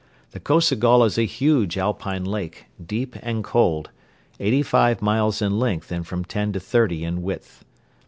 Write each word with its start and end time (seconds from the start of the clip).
The 0.31 0.39
Kosogol 0.39 1.03
is 1.05 1.19
a 1.19 1.25
huge 1.27 1.77
Alpine 1.77 2.25
lake, 2.25 2.65
deep 2.83 3.15
and 3.21 3.43
cold, 3.43 3.91
eighty 4.39 4.63
five 4.63 4.99
miles 4.99 5.43
in 5.43 5.59
length 5.59 5.91
and 5.91 6.07
from 6.07 6.25
ten 6.25 6.51
to 6.53 6.59
thirty 6.59 7.03
in 7.05 7.21
width. 7.21 7.63